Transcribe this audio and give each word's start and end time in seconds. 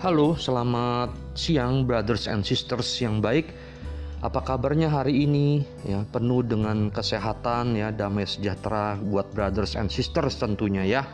Halo, 0.00 0.32
selamat 0.32 1.12
siang 1.36 1.84
brothers 1.84 2.24
and 2.24 2.40
sisters 2.40 2.88
yang 3.04 3.20
baik. 3.20 3.52
Apa 4.24 4.40
kabarnya 4.40 4.88
hari 4.88 5.28
ini? 5.28 5.60
Ya, 5.84 6.08
penuh 6.08 6.40
dengan 6.40 6.88
kesehatan 6.88 7.76
ya, 7.76 7.92
damai 7.92 8.24
sejahtera 8.24 8.96
buat 8.96 9.28
brothers 9.36 9.76
and 9.76 9.92
sisters 9.92 10.40
tentunya 10.40 10.88
ya. 10.88 11.04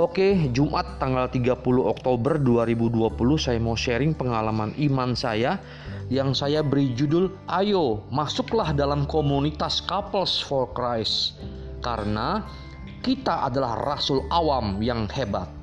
Oke, 0.00 0.48
Jumat 0.56 0.96
tanggal 0.96 1.28
30 1.28 1.60
Oktober 1.84 2.40
2020 2.40 3.12
saya 3.36 3.60
mau 3.60 3.76
sharing 3.76 4.16
pengalaman 4.16 4.72
iman 4.80 5.12
saya 5.12 5.60
yang 6.08 6.32
saya 6.32 6.64
beri 6.64 6.96
judul 6.96 7.28
Ayo, 7.52 8.00
masuklah 8.08 8.72
dalam 8.72 9.04
komunitas 9.04 9.84
Couples 9.84 10.40
for 10.40 10.72
Christ. 10.72 11.36
Karena 11.84 12.40
kita 13.04 13.44
adalah 13.44 13.76
rasul 13.76 14.24
awam 14.32 14.80
yang 14.80 15.04
hebat. 15.12 15.55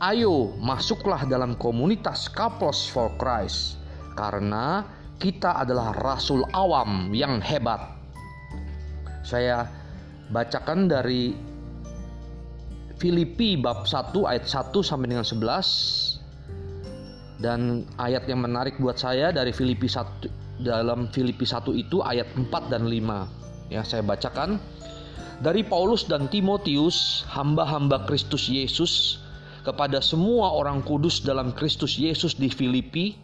Ayo 0.00 0.56
masuklah 0.56 1.28
dalam 1.28 1.60
komunitas 1.60 2.32
Couples 2.32 2.88
for 2.88 3.12
Christ 3.20 3.76
karena 4.16 4.80
kita 5.20 5.60
adalah 5.60 5.92
rasul 5.92 6.40
awam 6.56 7.12
yang 7.12 7.36
hebat. 7.44 8.00
Saya 9.20 9.68
bacakan 10.32 10.88
dari 10.88 11.36
Filipi 12.96 13.60
bab 13.60 13.84
1 13.84 14.16
ayat 14.24 14.48
1 14.48 14.72
sampai 14.80 15.12
dengan 15.12 15.20
11 15.20 17.44
dan 17.44 17.84
ayat 18.00 18.24
yang 18.24 18.40
menarik 18.40 18.80
buat 18.80 18.96
saya 18.96 19.36
dari 19.36 19.52
Filipi 19.52 19.84
1 19.84 20.64
dalam 20.64 21.12
Filipi 21.12 21.44
1 21.44 21.76
itu 21.76 22.00
ayat 22.00 22.24
4 22.32 22.48
dan 22.72 22.88
5. 22.88 23.68
Ya, 23.68 23.84
saya 23.84 24.00
bacakan 24.00 24.56
dari 25.44 25.60
Paulus 25.60 26.08
dan 26.08 26.24
Timotius, 26.32 27.28
hamba-hamba 27.28 28.08
Kristus 28.08 28.48
Yesus 28.48 29.20
kepada 29.62 30.00
semua 30.00 30.52
orang 30.52 30.80
kudus 30.80 31.20
dalam 31.20 31.52
Kristus 31.52 31.96
Yesus 32.00 32.36
di 32.36 32.48
Filipi 32.48 33.16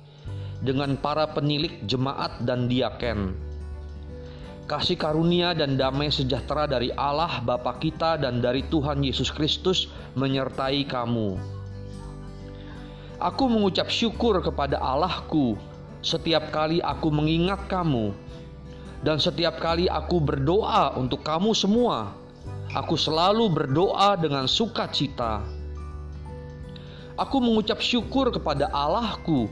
dengan 0.60 0.96
para 0.96 1.28
penilik 1.28 1.84
jemaat 1.84 2.44
dan 2.44 2.68
diaken. 2.68 3.36
Kasih 4.66 4.98
karunia 4.98 5.54
dan 5.54 5.78
damai 5.78 6.10
sejahtera 6.10 6.66
dari 6.66 6.90
Allah 6.90 7.38
Bapa 7.38 7.78
kita 7.78 8.18
dan 8.18 8.42
dari 8.42 8.66
Tuhan 8.66 8.98
Yesus 8.98 9.30
Kristus 9.30 9.86
menyertai 10.18 10.82
kamu. 10.90 11.38
Aku 13.22 13.44
mengucap 13.46 13.88
syukur 13.88 14.42
kepada 14.42 14.76
Allahku 14.82 15.54
setiap 16.04 16.52
kali 16.52 16.82
aku 16.82 17.08
mengingat 17.08 17.66
kamu 17.70 18.12
dan 19.06 19.22
setiap 19.22 19.62
kali 19.62 19.86
aku 19.86 20.18
berdoa 20.18 20.98
untuk 20.98 21.22
kamu 21.22 21.54
semua. 21.54 22.12
Aku 22.74 22.98
selalu 22.98 23.48
berdoa 23.48 24.18
dengan 24.18 24.50
sukacita 24.50 25.46
Aku 27.16 27.40
mengucap 27.40 27.80
syukur 27.80 28.28
kepada 28.28 28.68
Allahku 28.72 29.48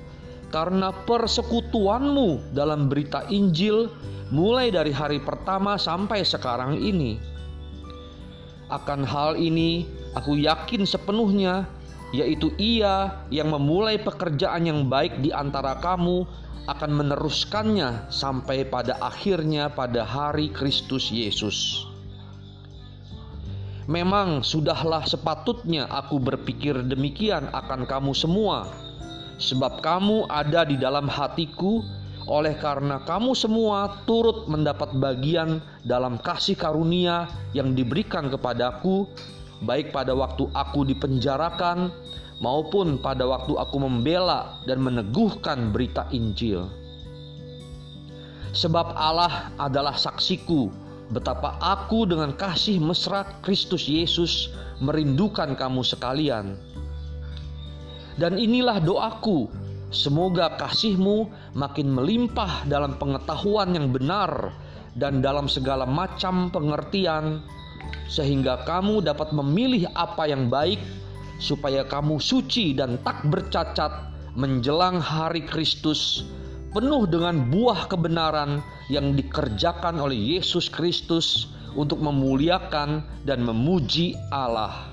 karena 0.52 0.92
persekutuanmu 0.92 2.52
dalam 2.52 2.92
berita 2.92 3.24
Injil 3.32 3.88
mulai 4.28 4.68
dari 4.68 4.92
hari 4.92 5.16
pertama 5.18 5.80
sampai 5.80 6.22
sekarang 6.22 6.76
ini. 6.76 7.16
Akan 8.68 9.00
hal 9.04 9.40
ini 9.40 9.88
aku 10.12 10.36
yakin 10.36 10.84
sepenuhnya 10.84 11.64
yaitu 12.12 12.52
ia 12.60 13.26
yang 13.32 13.48
memulai 13.50 13.96
pekerjaan 13.96 14.68
yang 14.68 14.86
baik 14.86 15.18
di 15.24 15.32
antara 15.34 15.80
kamu 15.80 16.28
akan 16.64 16.90
meneruskannya 16.96 18.08
sampai 18.08 18.64
pada 18.68 18.96
akhirnya 19.00 19.72
pada 19.72 20.04
hari 20.04 20.48
Kristus 20.52 21.08
Yesus. 21.12 21.88
Memang 23.84 24.40
sudahlah 24.40 25.04
sepatutnya 25.04 25.84
aku 25.92 26.16
berpikir 26.16 26.88
demikian 26.88 27.52
akan 27.52 27.84
kamu 27.84 28.16
semua, 28.16 28.72
sebab 29.36 29.84
kamu 29.84 30.24
ada 30.32 30.64
di 30.64 30.80
dalam 30.80 31.04
hatiku. 31.04 31.84
Oleh 32.24 32.56
karena 32.56 33.04
kamu 33.04 33.36
semua 33.36 34.00
turut 34.08 34.48
mendapat 34.48 34.96
bagian 34.96 35.60
dalam 35.84 36.16
kasih 36.16 36.56
karunia 36.56 37.28
yang 37.52 37.76
diberikan 37.76 38.32
kepadaku, 38.32 39.04
baik 39.60 39.92
pada 39.92 40.16
waktu 40.16 40.48
aku 40.56 40.88
dipenjarakan 40.88 41.92
maupun 42.40 42.96
pada 42.96 43.28
waktu 43.28 43.60
aku 43.60 43.76
membela 43.76 44.56
dan 44.64 44.80
meneguhkan 44.80 45.68
berita 45.68 46.08
Injil. 46.16 46.64
Sebab 48.56 48.96
Allah 48.96 49.52
adalah 49.60 49.92
saksiku 49.92 50.72
betapa 51.12 51.60
aku 51.60 52.08
dengan 52.08 52.32
kasih 52.32 52.80
mesra 52.80 53.28
Kristus 53.44 53.84
Yesus 53.84 54.48
merindukan 54.80 55.52
kamu 55.58 55.84
sekalian. 55.84 56.56
Dan 58.14 58.38
inilah 58.38 58.78
doaku, 58.78 59.50
semoga 59.90 60.54
kasihmu 60.54 61.28
makin 61.58 61.90
melimpah 61.90 62.62
dalam 62.70 62.94
pengetahuan 62.96 63.74
yang 63.74 63.90
benar 63.90 64.54
dan 64.94 65.18
dalam 65.18 65.50
segala 65.50 65.82
macam 65.82 66.48
pengertian, 66.54 67.42
sehingga 68.06 68.62
kamu 68.62 69.02
dapat 69.02 69.34
memilih 69.34 69.90
apa 69.98 70.30
yang 70.30 70.46
baik, 70.46 70.78
supaya 71.42 71.82
kamu 71.82 72.22
suci 72.22 72.78
dan 72.78 73.02
tak 73.02 73.26
bercacat 73.26 74.14
menjelang 74.38 75.02
hari 75.02 75.42
Kristus 75.42 76.22
penuh 76.74 77.06
dengan 77.06 77.46
buah 77.54 77.86
kebenaran 77.86 78.58
yang 78.90 79.14
dikerjakan 79.14 80.02
oleh 80.02 80.36
Yesus 80.36 80.66
Kristus 80.66 81.54
untuk 81.78 82.02
memuliakan 82.02 83.06
dan 83.22 83.46
memuji 83.46 84.18
Allah. 84.34 84.90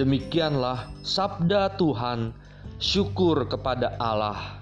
Demikianlah 0.00 0.88
sabda 1.04 1.76
Tuhan, 1.76 2.32
syukur 2.80 3.44
kepada 3.44 3.92
Allah. 4.00 4.56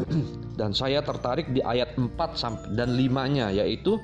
dan 0.60 0.72
saya 0.72 1.04
tertarik 1.04 1.52
di 1.52 1.60
ayat 1.60 1.92
4 2.00 2.72
dan 2.72 2.96
5-nya 2.96 3.52
yaitu 3.52 4.00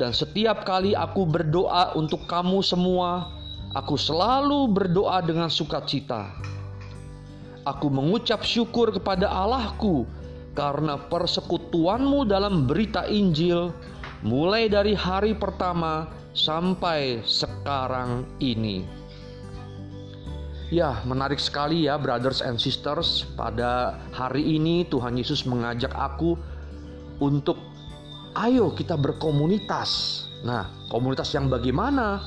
dan 0.00 0.16
setiap 0.16 0.64
kali 0.64 0.96
aku 0.96 1.28
berdoa 1.28 1.92
untuk 1.92 2.24
kamu 2.24 2.64
semua, 2.64 3.28
aku 3.76 4.00
selalu 4.00 4.72
berdoa 4.72 5.20
dengan 5.20 5.52
sukacita 5.52 6.32
Aku 7.70 7.86
mengucap 7.86 8.42
syukur 8.42 8.90
kepada 8.90 9.30
Allahku 9.30 10.02
karena 10.58 10.98
persekutuanmu 10.98 12.26
dalam 12.26 12.66
berita 12.66 13.06
Injil 13.06 13.70
mulai 14.26 14.66
dari 14.66 14.98
hari 14.98 15.38
pertama 15.38 16.10
sampai 16.34 17.22
sekarang 17.22 18.26
ini. 18.42 18.82
Ya, 20.70 21.02
menarik 21.02 21.42
sekali 21.42 21.90
ya, 21.90 21.98
brothers 21.98 22.42
and 22.46 22.54
sisters. 22.54 23.26
Pada 23.34 23.98
hari 24.14 24.42
ini, 24.54 24.86
Tuhan 24.86 25.18
Yesus 25.18 25.42
mengajak 25.42 25.90
aku 25.98 26.38
untuk 27.18 27.58
ayo 28.38 28.70
kita 28.70 28.94
berkomunitas. 28.94 30.22
Nah, 30.46 30.70
komunitas 30.86 31.34
yang 31.34 31.50
bagaimana? 31.50 32.22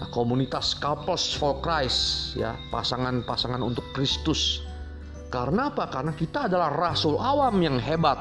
Nah, 0.00 0.08
komunitas 0.08 0.72
couples 0.72 1.36
for 1.36 1.60
Christ, 1.60 2.32
ya, 2.32 2.56
pasangan-pasangan 2.72 3.60
untuk 3.60 3.84
Kristus. 3.92 4.64
Karena 5.32 5.72
apa? 5.72 5.88
Karena 5.88 6.12
kita 6.12 6.44
adalah 6.44 6.68
rasul 6.68 7.16
awam 7.16 7.56
yang 7.64 7.80
hebat. 7.80 8.20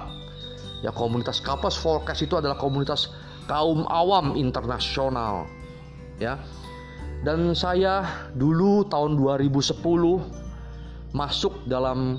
Ya 0.79 0.95
komunitas 0.95 1.43
Kapas 1.43 1.75
Forecast 1.75 2.23
itu 2.23 2.39
adalah 2.39 2.55
komunitas 2.55 3.11
kaum 3.51 3.83
awam 3.91 4.39
internasional. 4.39 5.43
Ya. 6.15 6.39
Dan 7.21 7.51
saya 7.53 8.07
dulu 8.33 8.87
tahun 8.87 9.19
2010 9.19 9.83
masuk 11.11 11.53
dalam 11.67 12.15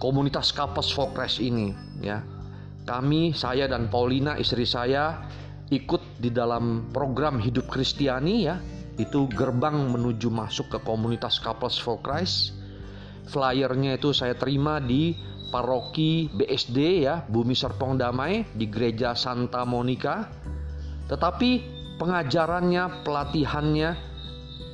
komunitas 0.00 0.48
Kapas 0.56 0.88
Forecast 0.88 1.38
ini 1.44 1.76
ya. 2.00 2.24
Kami, 2.88 3.36
saya 3.36 3.68
dan 3.68 3.92
Paulina 3.92 4.40
istri 4.40 4.64
saya 4.64 5.28
ikut 5.70 6.18
di 6.18 6.32
dalam 6.32 6.90
program 6.90 7.38
hidup 7.38 7.68
Kristiani 7.68 8.48
ya. 8.48 8.56
Itu 8.98 9.28
gerbang 9.30 9.92
menuju 9.92 10.32
masuk 10.32 10.74
ke 10.74 10.78
komunitas 10.82 11.38
Couples 11.38 11.78
for 11.78 12.00
flyernya 13.30 13.94
itu 13.96 14.10
saya 14.10 14.34
terima 14.34 14.82
di 14.82 15.14
paroki 15.54 16.26
BSD 16.30 17.06
ya 17.06 17.22
Bumi 17.26 17.54
Serpong 17.54 17.98
Damai 17.98 18.42
di 18.54 18.66
Gereja 18.66 19.14
Santa 19.14 19.62
Monica. 19.62 20.26
Tetapi 21.06 21.50
pengajarannya 21.98 23.06
pelatihannya 23.06 23.90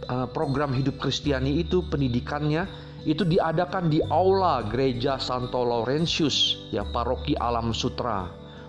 eh, 0.09 0.29
program 0.33 0.73
hidup 0.73 0.97
Kristiani 1.01 1.61
itu 1.61 1.85
pendidikannya 1.89 2.65
itu 3.07 3.23
diadakan 3.23 3.87
di 3.87 4.03
aula 4.11 4.67
Gereja 4.67 5.17
Santo 5.17 5.63
Laurentius 5.63 6.69
ya 6.75 6.83
paroki 6.89 7.37
Alam 7.39 7.71
Sutra. 7.71 8.27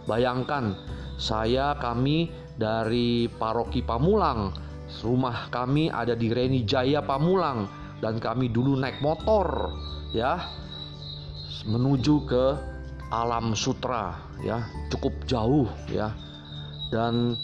Bayangkan 0.08 0.78
saya 1.18 1.76
kami 1.82 2.30
dari 2.56 3.28
paroki 3.28 3.82
Pamulang 3.84 4.54
rumah 5.04 5.52
kami 5.52 5.92
ada 5.92 6.16
di 6.16 6.32
Reni 6.32 6.64
Jaya 6.64 7.04
Pamulang 7.04 7.68
dan 8.04 8.22
kami 8.22 8.50
dulu 8.50 8.78
naik 8.78 9.02
motor 9.02 9.74
ya 10.14 10.42
menuju 11.66 12.16
ke 12.30 12.46
alam 13.10 13.56
sutra 13.58 14.20
ya 14.44 14.62
cukup 14.94 15.14
jauh 15.26 15.68
ya 15.90 16.14
dan 16.94 17.36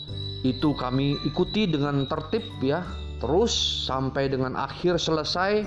itu 0.43 0.75
kami 0.75 1.15
ikuti 1.23 1.67
dengan 1.67 2.05
tertib 2.07 2.43
ya 2.59 2.83
terus 3.23 3.55
sampai 3.87 4.27
dengan 4.27 4.59
akhir 4.59 4.99
selesai 4.99 5.63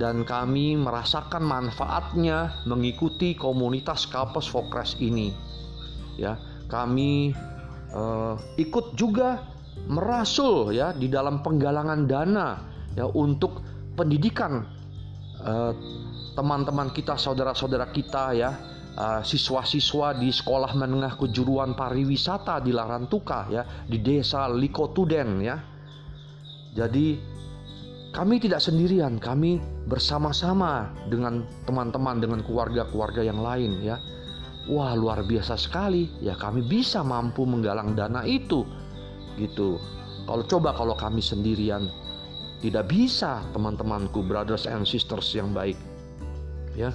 dan 0.00 0.24
kami 0.24 0.78
merasakan 0.78 1.44
manfaatnya 1.44 2.64
mengikuti 2.64 3.36
komunitas 3.36 4.08
Kapos 4.08 4.48
Fokres 4.48 4.96
ini. 5.02 5.34
Ya, 6.16 6.40
kami 6.68 7.32
uh, 7.92 8.36
ikut 8.56 8.96
juga 8.96 9.44
merasul 9.88 10.72
ya 10.72 10.92
di 10.92 11.08
dalam 11.08 11.40
penggalangan 11.40 12.04
dana 12.08 12.60
ya 12.92 13.08
untuk 13.08 13.64
pendidikan 13.94 14.64
uh, 15.42 15.72
teman-teman 16.32 16.90
kita, 16.92 17.16
saudara-saudara 17.16 17.92
kita 17.92 18.32
ya, 18.32 18.50
uh, 18.96 19.20
siswa-siswa 19.20 20.16
di 20.16 20.32
sekolah 20.32 20.72
menengah 20.76 21.16
kejuruan 21.20 21.76
pariwisata 21.76 22.60
di 22.64 22.72
Larantuka 22.72 23.48
ya, 23.52 23.62
di 23.84 24.00
desa 24.00 24.48
Likotuden 24.48 25.28
ya. 25.44 25.56
Jadi 26.72 27.20
kami 28.12 28.40
tidak 28.40 28.60
sendirian, 28.64 29.20
kami 29.20 29.60
bersama-sama 29.88 30.92
dengan 31.08 31.44
teman-teman, 31.64 32.20
dengan 32.20 32.40
keluarga-keluarga 32.44 33.24
yang 33.24 33.40
lain 33.40 33.80
ya. 33.84 33.96
Wah, 34.70 34.94
luar 34.94 35.26
biasa 35.26 35.58
sekali. 35.58 36.06
Ya, 36.22 36.38
kami 36.38 36.62
bisa 36.62 37.02
mampu 37.02 37.42
menggalang 37.42 37.98
dana 37.98 38.22
itu. 38.22 38.62
Gitu. 39.34 39.74
Kalau 40.22 40.44
coba 40.46 40.70
kalau 40.70 40.94
kami 40.94 41.18
sendirian 41.18 41.90
tidak 42.62 42.88
bisa, 42.88 43.42
teman-temanku, 43.50 44.22
brothers 44.22 44.70
and 44.70 44.86
sisters 44.86 45.34
yang 45.34 45.50
baik. 45.50 45.74
Ya. 46.78 46.94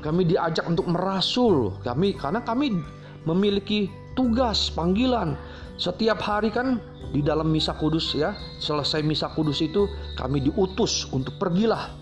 Kami 0.00 0.26
diajak 0.26 0.66
untuk 0.66 0.88
merasul. 0.88 1.76
Kami 1.84 2.16
karena 2.16 2.40
kami 2.42 2.80
memiliki 3.28 3.92
tugas, 4.18 4.72
panggilan. 4.72 5.38
Setiap 5.76 6.18
hari 6.18 6.50
kan 6.50 6.80
di 7.12 7.20
dalam 7.20 7.52
misa 7.52 7.76
kudus 7.76 8.16
ya 8.16 8.32
selesai 8.58 9.04
misa 9.04 9.28
kudus 9.36 9.60
itu 9.60 9.84
kami 10.16 10.40
diutus 10.40 11.04
untuk 11.12 11.36
pergilah 11.36 11.92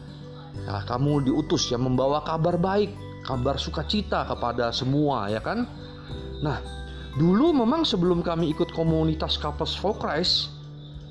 ya, 0.71 0.87
kamu 0.87 1.27
diutus 1.27 1.67
ya 1.75 1.79
membawa 1.83 2.23
kabar 2.23 2.55
baik 2.55 2.95
kabar 3.27 3.59
sukacita 3.59 4.23
kepada 4.31 4.71
semua 4.71 5.27
ya 5.27 5.43
kan 5.43 5.67
nah 6.47 6.63
dulu 7.19 7.51
memang 7.51 7.83
sebelum 7.83 8.23
kami 8.23 8.55
ikut 8.55 8.71
komunitas 8.71 9.35
Couples 9.35 9.75
for 9.75 9.99
Christ 9.99 10.55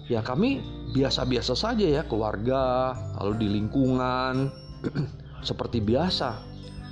ya 0.10 0.26
kami 0.26 0.60
biasa-biasa 0.92 1.54
saja 1.54 1.86
ya 1.86 2.02
keluarga 2.04 2.94
lalu 3.22 3.46
di 3.46 3.48
lingkungan. 3.62 4.50
Seperti 5.48 5.80
biasa. 5.80 6.36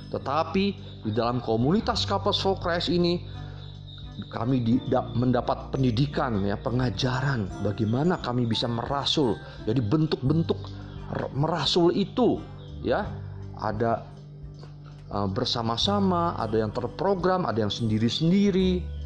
Tetapi 0.08 0.64
di 1.04 1.12
dalam 1.12 1.44
komunitas 1.44 2.08
for 2.08 2.56
Christ 2.56 2.88
ini 2.88 3.20
kami 4.32 4.64
mendapat 5.14 5.70
pendidikan 5.70 6.42
ya 6.42 6.58
pengajaran 6.58 7.46
bagaimana 7.60 8.16
kami 8.24 8.48
bisa 8.48 8.64
merasul. 8.66 9.36
Jadi 9.68 9.84
bentuk-bentuk 9.84 10.58
merasul 11.36 11.92
itu 11.92 12.40
ya 12.80 13.04
ada 13.60 14.08
uh, 15.12 15.28
bersama-sama 15.28 16.34
ada 16.40 16.56
yang 16.56 16.72
terprogram 16.72 17.44
ada 17.44 17.62
yang 17.62 17.72
sendiri-sendiri. 17.72 18.96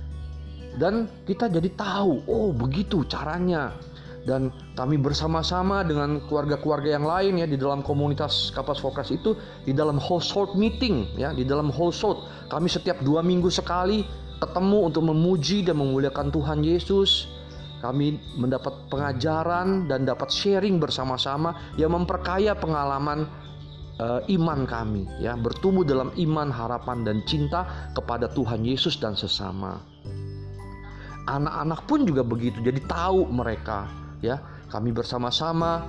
Dan 0.73 1.05
kita 1.29 1.53
jadi 1.53 1.69
tahu 1.77 2.25
oh 2.25 2.49
begitu 2.57 3.05
caranya 3.05 3.77
dan 4.23 4.55
kami 4.79 5.03
bersama-sama 5.03 5.83
dengan 5.83 6.23
keluarga-keluarga 6.31 6.95
yang 6.95 7.07
lain 7.07 7.43
ya 7.43 7.47
di 7.51 7.59
dalam 7.59 7.83
komunitas 7.83 8.55
kapas 8.55 8.79
fokus 8.79 9.11
itu 9.11 9.35
di 9.67 9.75
dalam 9.75 9.99
household 9.99 10.55
meeting 10.55 11.11
ya 11.19 11.35
di 11.35 11.43
dalam 11.43 11.75
household 11.75 12.23
kami 12.47 12.71
setiap 12.71 13.03
dua 13.03 13.19
minggu 13.27 13.51
sekali 13.51 14.07
ketemu 14.43 14.91
untuk 14.91 15.07
memuji 15.07 15.63
dan 15.63 15.79
memuliakan 15.79 16.35
Tuhan 16.35 16.67
Yesus. 16.67 17.31
Kami 17.79 18.39
mendapat 18.39 18.91
pengajaran 18.91 19.91
dan 19.91 20.07
dapat 20.07 20.31
sharing 20.31 20.79
bersama-sama 20.79 21.75
yang 21.75 21.95
memperkaya 21.95 22.55
pengalaman 22.55 23.27
uh, 23.99 24.23
iman 24.23 24.63
kami 24.67 25.07
ya, 25.19 25.35
bertumbuh 25.35 25.83
dalam 25.83 26.15
iman, 26.15 26.47
harapan 26.51 27.03
dan 27.03 27.27
cinta 27.27 27.91
kepada 27.91 28.31
Tuhan 28.31 28.63
Yesus 28.63 29.03
dan 29.03 29.19
sesama. 29.19 29.83
Anak-anak 31.27 31.87
pun 31.87 32.07
juga 32.07 32.23
begitu. 32.23 32.63
Jadi 32.63 32.87
tahu 32.87 33.27
mereka 33.31 34.02
ya, 34.23 34.41
kami 34.71 34.95
bersama-sama 34.95 35.85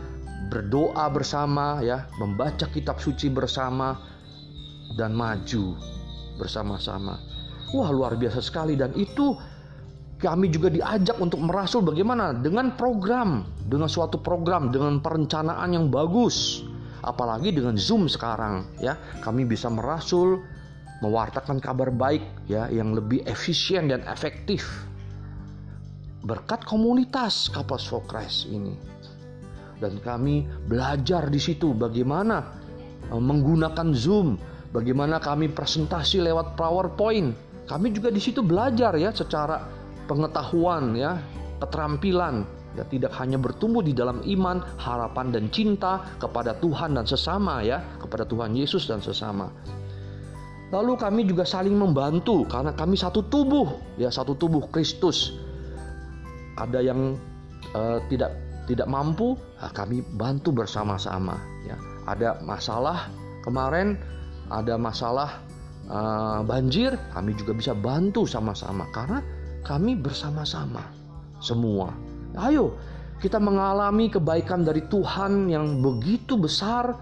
berdoa 0.52 1.08
bersama 1.08 1.80
ya, 1.80 2.10
membaca 2.20 2.68
kitab 2.68 3.00
suci 3.00 3.32
bersama 3.32 3.96
dan 5.00 5.16
maju 5.16 5.78
bersama-sama. 6.38 7.18
Wah 7.74 7.90
luar 7.90 8.20
biasa 8.20 8.44
sekali 8.44 8.78
dan 8.78 8.94
itu 8.94 9.34
kami 10.22 10.48
juga 10.48 10.72
diajak 10.72 11.20
untuk 11.20 11.42
merasul 11.44 11.84
bagaimana 11.84 12.32
dengan 12.32 12.76
program, 12.80 13.44
dengan 13.68 13.90
suatu 13.92 14.22
program, 14.22 14.72
dengan 14.72 15.04
perencanaan 15.04 15.74
yang 15.74 15.88
bagus. 15.92 16.64
Apalagi 17.04 17.52
dengan 17.52 17.76
Zoom 17.76 18.08
sekarang 18.08 18.64
ya, 18.80 18.96
kami 19.20 19.44
bisa 19.44 19.68
merasul 19.68 20.40
mewartakan 21.04 21.60
kabar 21.60 21.92
baik 21.92 22.24
ya 22.48 22.72
yang 22.72 22.96
lebih 22.96 23.28
efisien 23.28 23.92
dan 23.92 24.00
efektif. 24.08 24.64
Berkat 26.24 26.64
komunitas 26.64 27.52
Kapas 27.52 27.84
for 27.84 28.00
ini. 28.48 28.80
Dan 29.84 30.00
kami 30.00 30.48
belajar 30.72 31.28
di 31.28 31.36
situ 31.36 31.76
bagaimana 31.76 32.40
eh, 33.12 33.20
menggunakan 33.20 33.92
Zoom, 33.92 34.40
bagaimana 34.72 35.20
kami 35.20 35.52
presentasi 35.52 36.24
lewat 36.24 36.56
PowerPoint, 36.56 37.36
kami 37.68 37.92
juga 37.92 38.08
di 38.08 38.24
situ 38.24 38.40
belajar 38.40 38.96
ya 38.96 39.12
secara 39.12 39.68
pengetahuan 40.08 40.96
ya, 40.96 41.20
keterampilan 41.60 42.48
ya 42.74 42.84
tidak 42.90 43.14
hanya 43.20 43.38
bertumbuh 43.38 43.86
di 43.86 43.94
dalam 43.94 44.24
iman, 44.24 44.64
harapan 44.82 45.30
dan 45.30 45.46
cinta 45.54 46.08
kepada 46.18 46.58
Tuhan 46.58 46.98
dan 46.98 47.06
sesama 47.06 47.62
ya, 47.62 47.84
kepada 48.02 48.26
Tuhan 48.26 48.58
Yesus 48.58 48.90
dan 48.90 49.04
sesama. 49.04 49.52
Lalu 50.74 50.98
kami 50.98 51.22
juga 51.30 51.46
saling 51.46 51.78
membantu 51.78 52.50
karena 52.50 52.74
kami 52.74 52.98
satu 52.98 53.30
tubuh, 53.30 53.78
ya 54.02 54.10
satu 54.10 54.34
tubuh 54.34 54.66
Kristus. 54.74 55.38
Ada 56.60 56.80
yang 56.82 57.18
uh, 57.74 58.00
tidak 58.08 58.34
tidak 58.64 58.88
mampu, 58.88 59.36
nah 59.60 59.72
kami 59.76 60.06
bantu 60.16 60.56
bersama-sama. 60.56 61.36
Ya, 61.68 61.76
ada 62.08 62.40
masalah 62.44 63.12
kemarin, 63.44 64.00
ada 64.48 64.80
masalah 64.80 65.44
uh, 65.92 66.40
banjir, 66.46 66.96
kami 67.12 67.36
juga 67.36 67.52
bisa 67.56 67.74
bantu 67.76 68.24
sama-sama 68.24 68.88
karena 68.96 69.20
kami 69.64 70.00
bersama-sama 70.00 70.84
semua. 71.44 71.92
Ayo, 72.40 72.76
kita 73.20 73.40
mengalami 73.40 74.12
kebaikan 74.12 74.68
dari 74.68 74.84
Tuhan 74.88 75.48
yang 75.48 75.80
begitu 75.80 76.36
besar. 76.36 76.98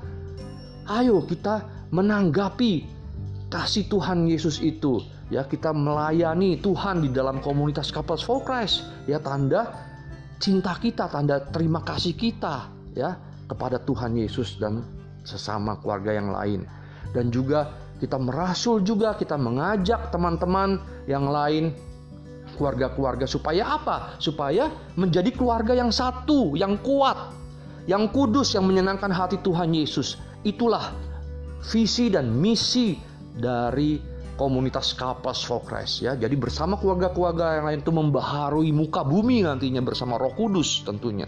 Ayo 0.85 1.23
kita 1.25 1.87
menanggapi 1.93 2.85
kasih 3.49 3.89
Tuhan 3.89 4.29
Yesus 4.29 4.61
itu. 4.61 5.01
Ya, 5.31 5.47
kita 5.47 5.71
melayani 5.71 6.59
Tuhan 6.59 7.07
di 7.07 7.09
dalam 7.09 7.39
komunitas 7.39 7.87
Couples 7.87 8.19
for 8.19 8.43
Christ. 8.43 8.83
Ya, 9.07 9.23
tanda 9.23 9.71
cinta 10.43 10.75
kita, 10.75 11.07
tanda 11.07 11.39
terima 11.55 11.79
kasih 11.87 12.19
kita 12.19 12.67
ya 12.91 13.15
kepada 13.47 13.79
Tuhan 13.79 14.19
Yesus 14.19 14.59
dan 14.59 14.83
sesama 15.23 15.79
keluarga 15.79 16.11
yang 16.11 16.35
lain. 16.35 16.67
Dan 17.15 17.31
juga 17.31 17.71
kita 18.03 18.19
merasul 18.19 18.83
juga, 18.83 19.15
kita 19.15 19.39
mengajak 19.39 20.11
teman-teman 20.11 20.83
yang 21.07 21.31
lain, 21.31 21.71
keluarga-keluarga 22.59 23.23
supaya 23.23 23.79
apa? 23.79 24.19
Supaya 24.19 24.67
menjadi 24.99 25.31
keluarga 25.31 25.71
yang 25.71 25.95
satu, 25.95 26.59
yang 26.59 26.75
kuat, 26.83 27.31
yang 27.87 28.11
kudus, 28.11 28.51
yang 28.51 28.67
menyenangkan 28.67 29.15
hati 29.15 29.39
Tuhan 29.39 29.71
Yesus. 29.71 30.19
Itulah 30.43 30.91
visi 31.61 32.11
dan 32.11 32.33
misi 32.35 32.97
dari 33.37 34.01
komunitas 34.39 34.93
Kapas 34.93 35.43
Christ 35.47 36.05
ya. 36.05 36.15
Jadi 36.15 36.35
bersama 36.37 36.77
keluarga-keluarga 36.77 37.59
yang 37.59 37.65
lain 37.67 37.79
itu 37.83 37.91
membaharui 37.93 38.71
muka 38.75 39.03
bumi 39.03 39.43
nantinya 39.43 39.83
bersama 39.83 40.15
Roh 40.19 40.33
Kudus 40.35 40.83
tentunya 40.87 41.27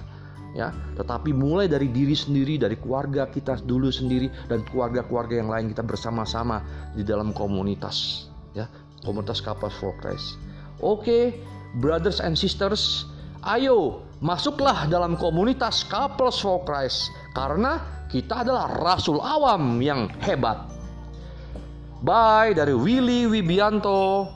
ya. 0.53 0.69
Tetapi 0.95 1.33
mulai 1.33 1.65
dari 1.65 1.89
diri 1.89 2.13
sendiri 2.13 2.61
dari 2.61 2.77
keluarga 2.77 3.27
kita 3.27 3.59
dulu 3.63 3.89
sendiri 3.89 4.29
dan 4.47 4.61
keluarga-keluarga 4.67 5.39
yang 5.39 5.49
lain 5.49 5.71
kita 5.73 5.83
bersama-sama 5.83 6.61
di 6.93 7.01
dalam 7.01 7.33
komunitas 7.33 8.27
ya. 8.53 8.69
Komunitas 9.03 9.43
Kapas 9.43 9.75
Christ 9.99 10.39
oke 10.83 11.35
brothers 11.79 12.19
and 12.19 12.35
sisters 12.35 13.07
ayo 13.47 14.03
masuklah 14.19 14.85
dalam 14.91 15.15
komunitas 15.15 15.87
Couples 15.87 16.43
for 16.43 16.63
Christ 16.67 17.11
karena 17.31 17.79
kita 18.11 18.45
adalah 18.45 18.69
rasul 18.83 19.23
awam 19.23 19.79
yang 19.79 20.11
hebat 20.21 20.59
bye 22.03 22.51
dari 22.51 22.75
Willy 22.75 23.23
Wibianto 23.31 24.27